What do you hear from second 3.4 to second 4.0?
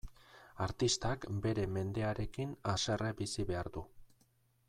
behar du.